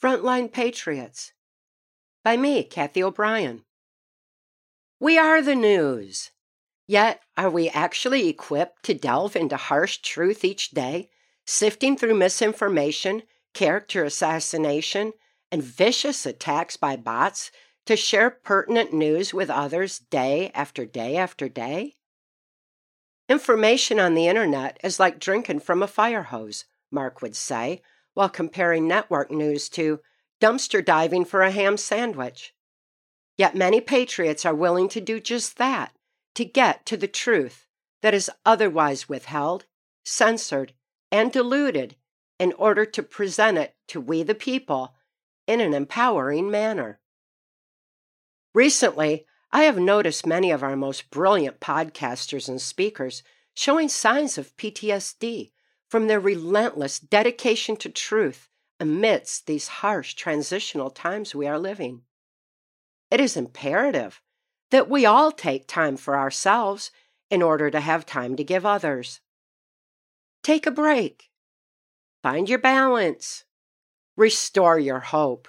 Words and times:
Frontline 0.00 0.52
Patriots. 0.52 1.32
By 2.22 2.36
me, 2.36 2.62
Cathy 2.62 3.02
O'Brien. 3.02 3.64
We 5.00 5.18
are 5.18 5.42
the 5.42 5.56
news. 5.56 6.30
Yet, 6.86 7.20
are 7.36 7.50
we 7.50 7.68
actually 7.68 8.28
equipped 8.28 8.84
to 8.84 8.94
delve 8.94 9.34
into 9.34 9.56
harsh 9.56 9.98
truth 9.98 10.44
each 10.44 10.70
day, 10.70 11.10
sifting 11.46 11.96
through 11.96 12.14
misinformation, 12.14 13.22
character 13.54 14.04
assassination, 14.04 15.14
and 15.50 15.62
vicious 15.62 16.24
attacks 16.24 16.76
by 16.76 16.94
bots 16.94 17.50
to 17.86 17.96
share 17.96 18.30
pertinent 18.30 18.92
news 18.92 19.34
with 19.34 19.50
others 19.50 19.98
day 19.98 20.52
after 20.54 20.86
day 20.86 21.16
after 21.16 21.48
day? 21.48 21.96
Information 23.28 23.98
on 23.98 24.14
the 24.14 24.28
internet 24.28 24.78
is 24.84 25.00
like 25.00 25.18
drinking 25.18 25.60
from 25.60 25.82
a 25.82 25.88
fire 25.88 26.22
hose, 26.24 26.66
Mark 26.90 27.20
would 27.20 27.34
say, 27.34 27.82
while 28.18 28.28
comparing 28.28 28.88
network 28.88 29.30
news 29.30 29.68
to 29.68 30.00
dumpster 30.40 30.84
diving 30.84 31.24
for 31.24 31.42
a 31.42 31.52
ham 31.52 31.76
sandwich. 31.76 32.52
Yet 33.36 33.54
many 33.54 33.80
patriots 33.80 34.44
are 34.44 34.56
willing 34.56 34.88
to 34.88 35.00
do 35.00 35.20
just 35.20 35.56
that 35.58 35.92
to 36.34 36.44
get 36.44 36.84
to 36.86 36.96
the 36.96 37.06
truth 37.06 37.68
that 38.02 38.14
is 38.14 38.28
otherwise 38.44 39.08
withheld, 39.08 39.66
censored, 40.04 40.72
and 41.12 41.30
diluted 41.30 41.94
in 42.40 42.52
order 42.54 42.84
to 42.84 43.04
present 43.04 43.56
it 43.56 43.76
to 43.86 44.00
we 44.00 44.24
the 44.24 44.34
people 44.34 44.94
in 45.46 45.60
an 45.60 45.72
empowering 45.72 46.50
manner. 46.50 46.98
Recently, 48.52 49.26
I 49.52 49.62
have 49.62 49.78
noticed 49.78 50.26
many 50.26 50.50
of 50.50 50.64
our 50.64 50.74
most 50.74 51.08
brilliant 51.10 51.60
podcasters 51.60 52.48
and 52.48 52.60
speakers 52.60 53.22
showing 53.54 53.88
signs 53.88 54.36
of 54.38 54.56
PTSD 54.56 55.52
from 55.88 56.06
their 56.06 56.20
relentless 56.20 56.98
dedication 56.98 57.76
to 57.76 57.88
truth 57.88 58.48
amidst 58.78 59.46
these 59.46 59.68
harsh 59.68 60.14
transitional 60.14 60.90
times 60.90 61.34
we 61.34 61.46
are 61.46 61.58
living. 61.58 62.02
It 63.10 63.20
is 63.20 63.36
imperative 63.36 64.20
that 64.70 64.90
we 64.90 65.06
all 65.06 65.32
take 65.32 65.66
time 65.66 65.96
for 65.96 66.16
ourselves 66.16 66.90
in 67.30 67.42
order 67.42 67.70
to 67.70 67.80
have 67.80 68.06
time 68.06 68.36
to 68.36 68.44
give 68.44 68.66
others. 68.66 69.20
Take 70.42 70.66
a 70.66 70.70
break. 70.70 71.30
Find 72.22 72.48
your 72.48 72.58
balance. 72.58 73.44
Restore 74.16 74.78
your 74.78 75.00
hope. 75.00 75.48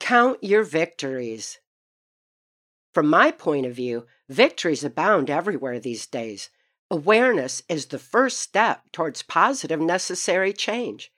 Count 0.00 0.42
your 0.42 0.64
victories. 0.64 1.58
From 2.92 3.08
my 3.08 3.30
point 3.30 3.66
of 3.66 3.74
view, 3.74 4.06
victories 4.28 4.84
abound 4.84 5.30
everywhere 5.30 5.78
these 5.80 6.06
days. 6.06 6.50
Awareness 6.94 7.60
is 7.68 7.86
the 7.86 7.98
first 7.98 8.38
step 8.38 8.84
towards 8.92 9.24
positive 9.24 9.80
necessary 9.80 10.52
change. 10.52 11.12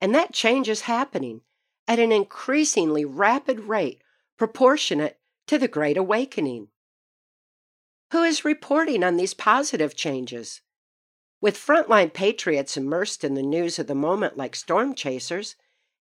And 0.00 0.14
that 0.14 0.32
change 0.32 0.70
is 0.70 0.88
happening 0.88 1.42
at 1.86 1.98
an 1.98 2.12
increasingly 2.12 3.04
rapid 3.04 3.60
rate 3.60 4.00
proportionate 4.38 5.20
to 5.46 5.58
the 5.58 5.68
Great 5.68 5.98
Awakening. 5.98 6.68
Who 8.10 8.22
is 8.22 8.46
reporting 8.46 9.04
on 9.04 9.18
these 9.18 9.34
positive 9.34 9.94
changes? 9.94 10.62
With 11.42 11.58
frontline 11.58 12.14
patriots 12.14 12.78
immersed 12.78 13.22
in 13.22 13.34
the 13.34 13.42
news 13.42 13.78
of 13.78 13.86
the 13.86 13.94
moment 13.94 14.38
like 14.38 14.56
storm 14.56 14.94
chasers, 14.94 15.56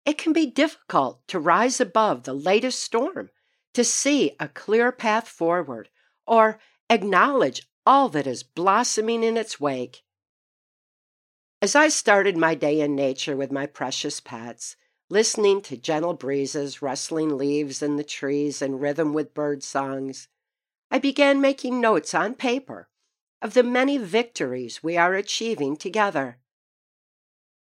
it 0.06 0.18
can 0.18 0.32
be 0.32 0.46
difficult 0.46 1.20
to 1.28 1.38
rise 1.38 1.82
above 1.82 2.24
the 2.24 2.34
latest 2.34 2.80
storm 2.80 3.30
to 3.74 3.84
see 3.84 4.38
a 4.40 4.48
clear 4.48 4.94
path 4.94 5.28
forward 5.28 5.90
or 6.26 6.62
acknowledge 6.90 7.68
all 7.88 8.10
that 8.10 8.28
is 8.28 8.44
blossoming 8.44 9.24
in 9.24 9.38
its 9.38 9.62
wake. 9.62 10.04
As 11.62 11.74
I 11.74 11.88
started 11.88 12.36
my 12.36 12.54
day 12.54 12.82
in 12.82 12.98
nature 12.98 13.38
with 13.38 13.50
my 13.50 13.66
precious 13.66 14.20
pets, 14.20 14.76
listening 15.10 15.62
to 15.62 15.78
gentle 15.78 16.14
breezes 16.14 16.82
rustling 16.82 17.38
leaves 17.38 17.82
in 17.82 17.96
the 17.96 18.04
trees 18.04 18.62
in 18.62 18.78
rhythm 18.78 19.14
with 19.14 19.34
bird 19.34 19.64
songs, 19.64 20.28
I 20.92 21.00
began 21.00 21.40
making 21.40 21.80
notes 21.80 22.14
on 22.14 22.36
paper 22.36 22.90
of 23.42 23.54
the 23.54 23.64
many 23.64 23.98
victories 23.98 24.84
we 24.84 24.98
are 24.98 25.14
achieving 25.14 25.78
together. 25.78 26.40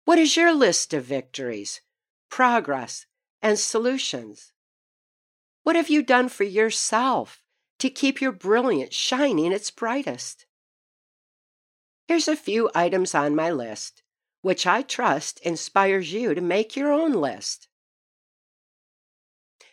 What 0.05 0.17
is 0.17 0.37
your 0.37 0.53
list 0.53 0.93
of 0.93 1.03
victories, 1.03 1.81
progress, 2.29 3.05
and 3.41 3.59
solutions? 3.59 4.53
What 5.63 5.75
have 5.75 5.89
you 5.89 6.01
done 6.01 6.29
for 6.29 6.45
yourself 6.45 7.41
to 7.79 7.89
keep 7.89 8.21
your 8.21 8.31
brilliance 8.31 8.95
shining 8.95 9.51
its 9.51 9.71
brightest? 9.71 10.45
Here's 12.07 12.27
a 12.27 12.35
few 12.35 12.69
items 12.75 13.15
on 13.15 13.35
my 13.35 13.51
list, 13.51 14.03
which 14.41 14.67
I 14.67 14.81
trust 14.81 15.39
inspires 15.41 16.13
you 16.13 16.35
to 16.35 16.41
make 16.41 16.75
your 16.75 16.91
own 16.91 17.13
list. 17.13 17.67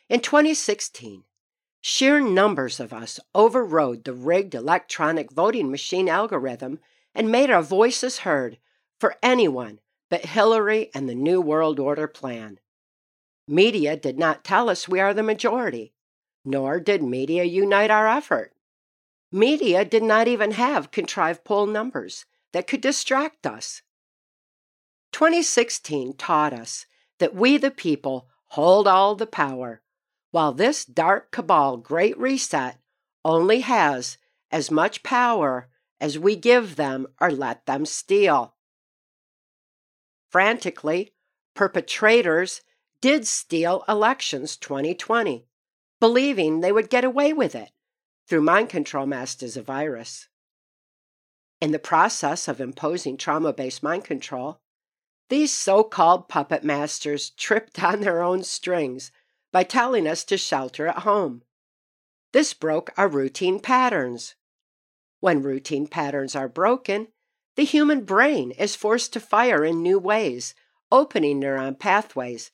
In 0.09 0.21
2016, 0.21 1.25
sheer 1.81 2.21
numbers 2.21 2.81
of 2.81 2.93
us 2.93 3.21
overrode 3.35 4.05
the 4.05 4.15
rigged 4.15 4.55
electronic 4.55 5.31
voting 5.31 5.71
machine 5.71 6.09
algorithm 6.09 6.81
and 7.15 7.31
made 7.31 7.51
our 7.51 7.63
voices 7.63 8.19
heard 8.19 8.59
for 8.99 9.17
anyone 9.23 9.81
but 10.13 10.27
Hillary 10.27 10.91
and 10.95 11.09
the 11.09 11.15
New 11.15 11.41
World 11.41 11.81
Order 11.81 12.07
plan. 12.07 12.61
Media 13.49 13.97
did 13.97 14.19
not 14.19 14.45
tell 14.45 14.69
us 14.69 14.87
we 14.87 15.01
are 15.01 15.15
the 15.15 15.23
majority, 15.23 15.92
nor 16.45 16.81
did 16.81 17.03
media 17.03 17.45
unite 17.45 17.91
our 17.91 18.09
effort. 18.09 18.53
Media 19.31 19.85
did 19.85 20.03
not 20.03 20.29
even 20.29 20.53
have 20.53 20.91
contrived 20.91 21.45
poll 21.45 21.67
numbers 21.67 22.27
that 22.53 22.67
could 22.67 22.81
distract 22.81 23.47
us. 23.47 23.83
2016 25.13 26.15
taught 26.15 26.53
us 26.53 26.87
that 27.19 27.35
we, 27.35 27.57
the 27.57 27.71
people, 27.71 28.29
hold 28.49 28.87
all 28.87 29.15
the 29.15 29.27
power, 29.27 29.83
while 30.31 30.53
this 30.53 30.85
dark 30.85 31.31
cabal 31.31 31.77
great 31.77 32.19
reset 32.19 32.79
only 33.25 33.61
has 33.61 34.19
as 34.51 34.71
much 34.71 35.03
power 35.03 35.69
as 36.01 36.19
we 36.19 36.35
give 36.35 36.77
them 36.77 37.07
or 37.21 37.31
let 37.31 37.65
them 37.67 37.87
steal. 37.87 38.55
Frantically, 40.31 41.13
perpetrators 41.55 42.63
did 43.01 43.27
steal 43.27 43.85
elections 43.89 44.57
2020, 44.57 45.47
believing 46.03 46.63
they 46.63 46.73
would 46.73 46.91
get 46.91 47.05
away 47.05 47.33
with 47.33 47.55
it 47.55 47.71
through 48.27 48.41
mind 48.41 48.69
control 48.69 49.07
masked 49.07 49.41
as 49.41 49.57
a 49.57 49.63
virus. 49.63 50.27
In 51.61 51.71
the 51.71 51.79
process 51.79 52.49
of 52.49 52.61
imposing 52.61 53.17
trauma 53.17 53.53
based 53.53 53.85
mind 53.85 54.05
control, 54.05 54.59
these 55.29 55.55
so 55.55 55.85
called 55.85 56.29
puppet 56.29 56.65
masters 56.65 57.31
tripped 57.31 57.81
on 57.85 58.01
their 58.01 58.21
own 58.21 58.43
strings 58.43 59.13
by 59.53 59.63
telling 59.63 60.09
us 60.09 60.25
to 60.25 60.37
shelter 60.37 60.89
at 60.89 61.05
home. 61.05 61.43
This 62.33 62.53
broke 62.53 62.91
our 62.97 63.07
routine 63.07 63.61
patterns. 63.61 64.35
When 65.21 65.41
routine 65.41 65.87
patterns 65.87 66.35
are 66.35 66.49
broken, 66.49 67.13
the 67.55 67.65
human 67.65 68.05
brain 68.05 68.51
is 68.51 68.75
forced 68.75 69.13
to 69.13 69.21
fire 69.21 69.65
in 69.65 69.85
new 69.85 70.01
ways, 70.01 70.57
opening 70.91 71.41
neuron 71.41 71.79
pathways 71.79 72.51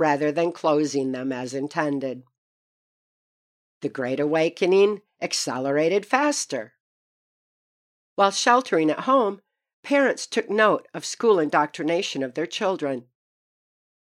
rather 0.00 0.32
than 0.32 0.50
closing 0.50 1.12
them 1.12 1.30
as 1.30 1.54
intended. 1.54 2.24
The 3.80 3.88
Great 3.88 4.18
Awakening 4.18 5.02
accelerated 5.20 6.04
faster. 6.04 6.74
While 8.16 8.32
sheltering 8.32 8.90
at 8.90 9.00
home, 9.00 9.40
parents 9.84 10.26
took 10.26 10.50
note 10.50 10.88
of 10.92 11.04
school 11.04 11.38
indoctrination 11.38 12.22
of 12.22 12.34
their 12.34 12.46
children. 12.46 13.06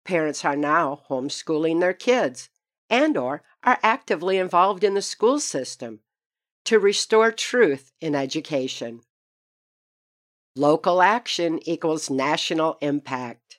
Parents 0.05 0.45
are 0.45 0.57
now 0.57 1.03
homeschooling 1.09 1.81
their 1.81 1.95
kids 1.95 2.51
and 2.91 3.17
or 3.17 3.43
are 3.63 3.79
actively 3.83 4.37
involved 4.37 4.85
in 4.85 4.93
the 4.93 5.03
school 5.03 5.41
system 5.41 6.01
to 6.65 6.79
restore 6.79 7.33
truth 7.33 7.93
in 8.01 8.15
education. 8.15 9.01
Local 10.55 11.01
action 11.01 11.59
equals 11.67 12.11
national 12.11 12.77
impact. 12.81 13.59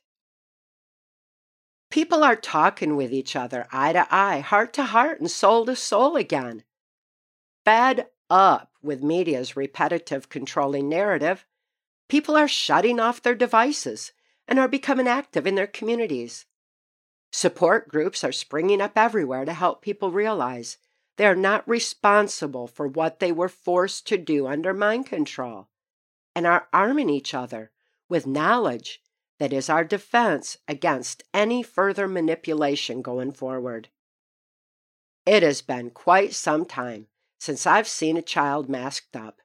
People 1.96 2.26
are 2.26 2.36
talking 2.36 2.98
with 2.98 3.14
each 3.14 3.38
other, 3.38 3.68
eye 3.72 3.94
to 3.94 4.06
eye, 4.14 4.42
heart 4.42 4.74
to 4.74 4.84
heart, 4.84 5.22
and 5.22 5.32
soul 5.32 5.66
to 5.66 5.78
soul 5.78 6.18
again. 6.18 6.66
Fed 7.64 8.08
up 8.30 8.74
with 8.82 9.02
media's 9.02 9.56
repetitive, 9.56 10.28
controlling 10.28 10.90
narrative, 10.90 11.46
people 12.10 12.36
are 12.36 12.50
shutting 12.50 13.00
off 13.00 13.22
their 13.22 13.34
devices 13.34 14.12
and 14.46 14.60
are 14.60 14.68
becoming 14.68 15.08
active 15.08 15.48
in 15.48 15.56
their 15.56 15.68
communities. 15.68 16.46
Support 17.32 17.88
groups 17.88 18.26
are 18.26 18.34
springing 18.34 18.82
up 18.82 18.98
everywhere 18.98 19.46
to 19.46 19.54
help 19.54 19.82
people 19.82 20.12
realize 20.12 20.78
they 21.16 21.26
are 21.26 21.34
not 21.34 21.66
responsible 21.66 22.68
for 22.68 22.90
what 22.90 23.22
they 23.22 23.32
were 23.32 23.48
forced 23.48 24.06
to 24.08 24.18
do 24.18 24.48
under 24.48 24.74
mind 24.74 25.06
control 25.06 25.70
and 26.36 26.46
are 26.46 26.68
arming 26.74 27.10
each 27.10 27.34
other 27.34 27.72
with 28.10 28.28
knowledge 28.28 29.02
that 29.40 29.54
is 29.54 29.70
our 29.70 29.84
defense 29.84 30.58
against 30.68 31.24
any 31.34 31.62
further 31.62 32.08
manipulation 32.08 33.02
going 33.02 33.32
forward. 33.32 33.90
It 35.26 35.44
has 35.44 35.62
been 35.62 35.90
quite 35.90 36.34
some 36.34 36.66
time 36.66 37.08
since 37.40 37.68
I've 37.68 37.88
seen 37.88 38.18
a 38.18 38.22
child 38.22 38.70
masked 38.70 39.16
up, 39.16 39.42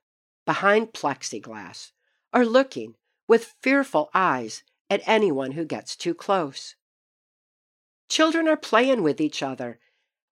behind 0.46 0.92
plexiglass, 0.92 1.92
or 2.32 2.44
looking 2.44 2.94
with 3.26 3.54
fearful 3.60 4.10
eyes 4.14 4.62
at 4.88 5.02
anyone 5.06 5.52
who 5.52 5.64
gets 5.64 5.96
too 5.96 6.14
close. 6.14 6.76
Children 8.08 8.48
are 8.48 8.56
playing 8.56 9.02
with 9.02 9.20
each 9.20 9.42
other, 9.42 9.78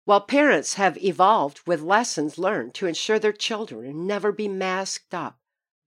while 0.05 0.21
parents 0.21 0.75
have 0.75 0.97
evolved 0.99 1.61
with 1.67 1.81
lessons 1.83 2.39
learned 2.39 2.75
to 2.75 2.87
ensure 2.87 3.19
their 3.19 3.33
children 3.33 4.07
never 4.07 4.33
be 4.33 4.49
masked 4.49 5.13
up, 5.13 5.39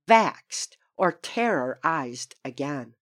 vaxed, 0.07 0.77
or 0.95 1.11
terrorized 1.11 2.35
again. 2.45 2.93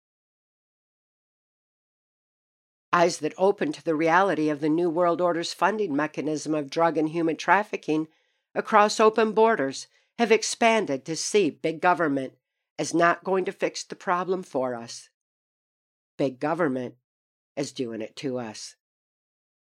Eyes 2.91 3.19
that 3.19 3.33
open 3.37 3.71
to 3.71 3.83
the 3.83 3.95
reality 3.95 4.49
of 4.49 4.61
the 4.61 4.69
New 4.69 4.89
World 4.89 5.21
Order's 5.21 5.53
funding 5.53 5.95
mechanism 5.95 6.55
of 6.55 6.69
drug 6.69 6.97
and 6.97 7.09
human 7.09 7.35
trafficking 7.35 8.07
across 8.55 8.99
open 8.99 9.33
borders 9.33 9.87
have 10.17 10.31
expanded 10.31 11.05
to 11.05 11.15
see 11.15 11.49
big 11.49 11.81
government 11.81 12.33
as 12.79 12.93
not 12.93 13.23
going 13.23 13.45
to 13.45 13.51
fix 13.51 13.83
the 13.83 13.95
problem 13.95 14.41
for 14.41 14.73
us. 14.73 15.09
Big 16.17 16.39
government 16.39 16.95
is 17.55 17.71
doing 17.71 18.01
it 18.01 18.15
to 18.15 18.39
us. 18.39 18.75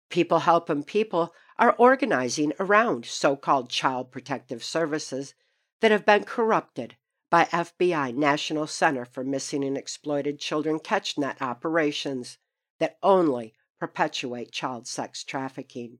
People 0.09 0.41
helping 0.41 0.85
people 0.85 1.35
are 1.59 1.75
organizing 1.79 2.53
around 2.61 3.07
so 3.07 3.35
called 3.35 3.69
child 3.71 4.13
protective 4.13 4.63
services 4.63 5.35
that 5.81 5.91
have 5.91 6.07
been 6.07 6.25
corrupted 6.25 6.97
by 7.29 7.45
FBI 7.47 8.15
National 8.15 8.67
Center 8.67 9.05
for 9.05 9.25
Missing 9.25 9.65
and 9.65 9.77
Exploited 9.77 10.39
Children 10.39 10.79
CatchNet 10.79 11.43
operations 11.43 12.39
that 12.79 12.99
only 13.03 13.55
perpetuate 13.79 14.53
child 14.53 14.87
sex 14.87 15.25
trafficking. 15.25 15.99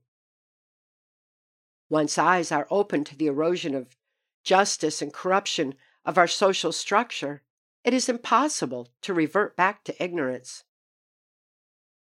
Once 1.89 2.17
eyes 2.17 2.51
are 2.51 2.67
open 2.69 3.03
to 3.03 3.15
the 3.15 3.27
erosion 3.27 3.73
of 3.73 3.95
justice 4.43 5.01
and 5.01 5.13
corruption 5.13 5.73
of 6.05 6.17
our 6.17 6.27
social 6.27 6.71
structure, 6.71 7.43
it 7.83 7.93
is 7.93 8.09
impossible 8.09 8.89
to 9.01 9.13
revert 9.13 9.55
back 9.55 9.83
to 9.83 10.03
ignorance. 10.03 10.63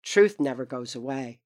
Truth 0.04 0.40
never 0.40 0.66
goes 0.66 0.96
away. 0.96 1.40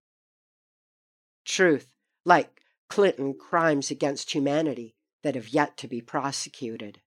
Truth, 1.45 1.91
like 2.25 2.61
Clinton 2.89 3.33
crimes 3.33 3.91
against 3.91 4.33
humanity 4.33 4.95
that 5.23 5.35
have 5.35 5.49
yet 5.49 5.77
to 5.77 5.87
be 5.87 6.01
prosecuted. 6.01 7.01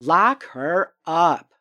Lock 0.00 0.44
her 0.50 0.94
up. 1.06 1.54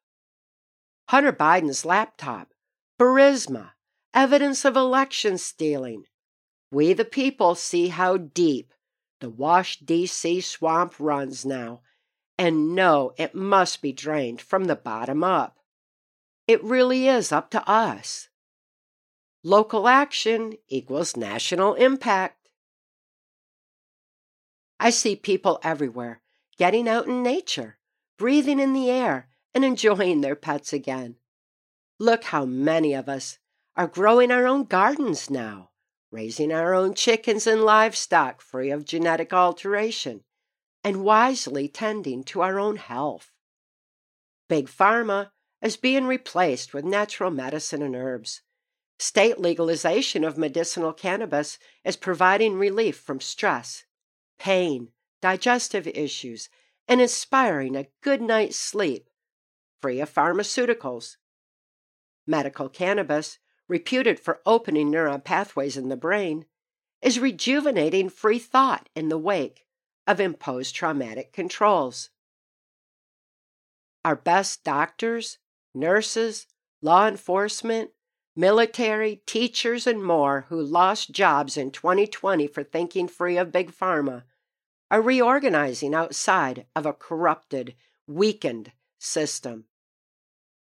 Hunter 1.09 1.33
Biden's 1.33 1.85
laptop, 1.85 2.53
Burisma, 2.99 3.71
evidence 4.13 4.65
of 4.65 4.75
election 4.75 5.37
stealing. 5.37 6.05
We 6.71 6.93
the 6.93 7.05
people 7.05 7.55
see 7.55 7.89
how 7.89 8.17
deep 8.17 8.73
the 9.19 9.29
Wash 9.29 9.79
D.C. 9.79 10.41
swamp 10.41 10.95
runs 10.99 11.45
now 11.45 11.81
and 12.37 12.75
know 12.75 13.13
it 13.17 13.35
must 13.35 13.81
be 13.81 13.91
drained 13.91 14.41
from 14.41 14.65
the 14.65 14.75
bottom 14.75 15.23
up. 15.23 15.57
It 16.47 16.63
really 16.63 17.07
is 17.07 17.31
up 17.31 17.49
to 17.51 17.69
us. 17.69 18.27
Local 19.43 19.87
action 19.87 20.53
equals 20.67 21.15
national 21.15 21.75
impact. 21.75 22.49
I 24.79 24.89
see 24.89 25.15
people 25.15 25.59
everywhere 25.63 26.21
getting 26.57 26.87
out 26.87 27.07
in 27.07 27.23
nature, 27.23 27.77
breathing 28.17 28.59
in 28.59 28.73
the 28.73 28.89
air, 28.89 29.27
and 29.53 29.63
enjoying 29.63 30.21
their 30.21 30.35
pets 30.35 30.73
again. 30.73 31.15
Look 31.99 32.25
how 32.25 32.45
many 32.45 32.93
of 32.93 33.07
us 33.07 33.37
are 33.75 33.87
growing 33.87 34.31
our 34.31 34.47
own 34.47 34.63
gardens 34.63 35.29
now 35.29 35.69
raising 36.13 36.53
our 36.53 36.75
own 36.75 36.93
chickens 36.93 37.47
and 37.47 37.63
livestock 37.63 38.39
free 38.39 38.69
of 38.69 38.85
genetic 38.85 39.33
alteration, 39.33 40.21
and 40.83 41.03
wisely 41.03 41.67
tending 41.67 42.23
to 42.23 42.41
our 42.41 42.59
own 42.59 42.75
health. 42.75 43.31
Big 44.47 44.67
Pharma 44.67 45.31
is 45.59 45.75
being 45.75 46.05
replaced 46.05 46.71
with 46.71 46.85
natural 46.85 47.31
medicine 47.31 47.81
and 47.81 47.95
herbs. 47.95 48.43
State 48.99 49.39
legalization 49.39 50.23
of 50.23 50.37
medicinal 50.37 50.93
cannabis 50.93 51.57
is 51.83 51.95
providing 51.95 52.59
relief 52.59 52.95
from 52.99 53.19
stress, 53.19 53.85
pain, 54.37 54.89
digestive 55.19 55.87
issues, 55.87 56.47
and 56.87 57.01
inspiring 57.01 57.75
a 57.75 57.87
good 58.01 58.21
night's 58.21 58.59
sleep, 58.59 59.09
free 59.81 59.99
of 59.99 60.13
pharmaceuticals. 60.13 61.15
Medical 62.27 62.69
cannabis 62.69 63.39
reputed 63.67 64.19
for 64.19 64.41
opening 64.45 64.91
neuron 64.91 65.23
pathways 65.23 65.77
in 65.77 65.89
the 65.89 65.97
brain, 65.97 66.45
is 67.01 67.19
rejuvenating 67.19 68.09
free 68.09 68.39
thought 68.39 68.89
in 68.95 69.09
the 69.09 69.17
wake 69.17 69.65
of 70.07 70.19
imposed 70.19 70.75
traumatic 70.75 71.33
controls. 71.33 72.09
Our 74.05 74.15
best 74.15 74.63
doctors, 74.63 75.37
nurses, 75.73 76.47
law 76.81 77.07
enforcement, 77.07 77.91
military, 78.35 79.21
teachers, 79.25 79.87
and 79.87 80.03
more 80.03 80.45
who 80.49 80.61
lost 80.61 81.11
jobs 81.11 81.55
in 81.55 81.71
2020 81.71 82.47
for 82.47 82.63
thinking 82.63 83.07
free 83.07 83.37
of 83.37 83.51
big 83.51 83.71
pharma 83.71 84.23
are 84.91 85.01
reorganizing 85.01 85.95
outside 85.95 86.65
of 86.75 86.85
a 86.85 86.93
corrupted, 86.93 87.75
weakened 88.07 88.71
system. 88.99 89.65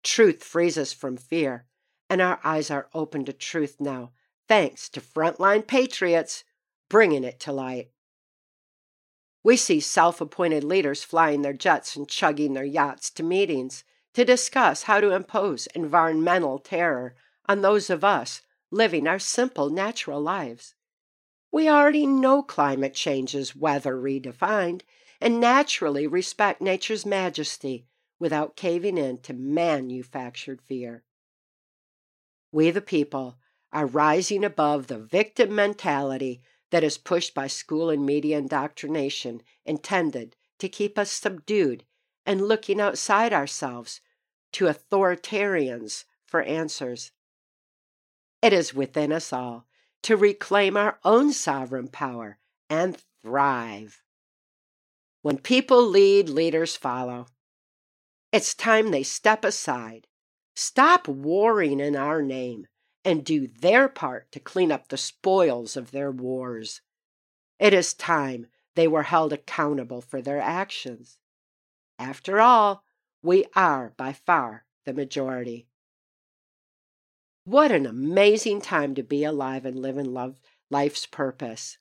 Truth 0.03 0.43
frees 0.43 0.77
us 0.77 0.93
from 0.93 1.17
fear 1.17 1.68
and 2.11 2.21
our 2.21 2.41
eyes 2.45 2.71
are 2.71 2.89
open 2.95 3.25
to 3.25 3.33
truth 3.33 3.77
now, 3.81 4.13
thanks 4.47 4.89
to 4.89 5.01
frontline 5.01 5.67
patriots 5.67 6.45
bringing 6.89 7.25
it 7.25 7.39
to 7.41 7.53
light. 7.53 7.91
We 9.43 9.57
see 9.57 9.81
self 9.81 10.21
appointed 10.21 10.65
leaders 10.65 11.05
flying 11.05 11.43
their 11.43 11.53
jets 11.53 11.97
and 11.97 12.09
chugging 12.09 12.55
their 12.55 12.65
yachts 12.65 13.11
to 13.11 13.23
meetings 13.23 13.85
to 14.15 14.25
discuss 14.25 14.85
how 14.85 15.01
to 15.01 15.13
impose 15.13 15.67
environmental 15.69 16.59
terror 16.59 17.15
on 17.47 17.63
those 17.63 17.89
of 17.89 18.05
us 18.05 18.43
living 18.71 19.07
our 19.07 19.19
simple 19.19 19.71
natural 19.71 20.21
lives. 20.21 20.75
We 21.51 21.69
already 21.69 22.07
know 22.07 22.43
climate 22.43 22.95
change 22.95 23.35
is 23.35 23.57
weather 23.57 23.97
redefined 23.97 24.83
and 25.21 25.41
naturally 25.41 26.07
respect 26.07 26.61
nature's 26.61 27.07
majesty 27.07 27.87
without 28.19 28.57
caving 28.57 28.99
in 28.99 29.19
to 29.19 29.33
manufactured 29.33 30.61
fear. 30.61 31.05
We, 32.51 32.71
the 32.71 32.81
people, 32.81 33.39
are 33.73 33.87
rising 33.87 34.45
above 34.45 34.87
the 34.87 34.99
victim 34.99 35.55
mentality 35.55 36.41
that 36.71 36.85
is 36.85 36.99
pushed 36.99 37.35
by 37.35 37.47
school 37.47 37.91
and 37.91 38.05
media 38.05 38.39
indoctrination 38.39 39.43
intended 39.65 40.37
to 40.59 40.69
keep 40.69 40.99
us 40.99 41.13
subdued 41.13 41.85
and 42.27 42.49
looking 42.49 42.81
outside 42.81 43.33
ourselves 43.33 44.01
to 44.53 44.67
authoritarians 44.67 46.05
for 46.27 46.43
answers. 46.43 47.13
It 48.43 48.53
is 48.53 48.75
within 48.75 49.13
us 49.13 49.33
all 49.33 49.67
to 50.03 50.17
reclaim 50.17 50.77
our 50.77 50.99
own 51.05 51.33
sovereign 51.33 51.89
power 51.89 52.39
and 52.69 52.99
thrive. 53.23 54.03
When 55.23 55.39
people 55.39 55.85
lead, 55.87 56.29
leaders 56.29 56.77
follow. 56.77 57.27
It's 58.33 58.55
time 58.55 58.91
they 58.91 59.03
step 59.03 59.45
aside 59.45 60.08
stop 60.59 61.07
warring 61.07 61.79
in 61.79 61.95
our 61.95 62.21
name 62.21 62.67
and 63.05 63.25
do 63.25 63.47
their 63.47 63.89
part 63.89 64.31
to 64.33 64.41
clean 64.41 64.73
up 64.73 64.89
the 64.89 64.97
spoils 64.97 65.77
of 65.77 65.93
their 65.93 66.11
wars. 66.11 66.81
It 67.61 67.73
is 67.73 67.95
time 67.95 68.49
they 68.75 68.89
were 68.89 69.05
held 69.05 69.33
accountable 69.33 70.01
for 70.01 70.21
their 70.21 70.41
actions. 70.41 71.19
After 71.97 72.41
all, 72.41 72.83
we 73.23 73.45
are 73.55 73.93
by 73.97 74.13
far 74.13 74.65
the 74.85 74.93
majority. 74.93 75.69
What 77.45 77.71
an 77.71 77.87
amazing 77.87 78.61
time 78.61 78.97
to 78.97 79.05
be 79.05 79.23
alive 79.23 79.65
and 79.65 79.79
live 79.79 79.97
in 79.97 80.13
love, 80.13 80.41
life's 80.71 81.07
purpose. 81.07 81.79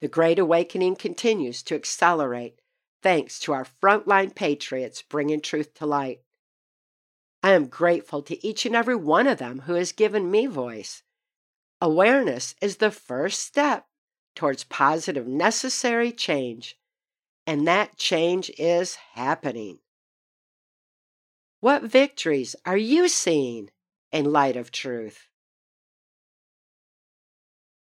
The 0.00 0.06
Great 0.06 0.38
Awakening 0.38 0.94
continues 0.94 1.64
to 1.64 1.74
accelerate 1.74 2.60
thanks 3.02 3.40
to 3.40 3.52
our 3.52 3.66
frontline 3.82 4.32
patriots 4.32 5.02
bringing 5.02 5.40
truth 5.40 5.74
to 5.74 5.86
light. 5.86 6.20
I 7.42 7.52
am 7.52 7.68
grateful 7.68 8.22
to 8.22 8.46
each 8.46 8.66
and 8.66 8.74
every 8.74 8.96
one 8.96 9.26
of 9.26 9.38
them 9.38 9.60
who 9.60 9.74
has 9.74 9.92
given 9.92 10.30
me 10.30 10.46
voice. 10.46 11.02
Awareness 11.80 12.54
is 12.60 12.78
the 12.78 12.90
first 12.90 13.40
step 13.40 13.86
towards 14.34 14.64
positive, 14.64 15.26
necessary 15.26 16.10
change, 16.10 16.76
and 17.46 17.66
that 17.66 17.96
change 17.96 18.50
is 18.58 18.96
happening. 19.14 19.78
What 21.60 21.82
victories 21.84 22.56
are 22.66 22.76
you 22.76 23.08
seeing 23.08 23.70
in 24.12 24.32
light 24.32 24.56
of 24.56 24.70
truth? 24.70 25.27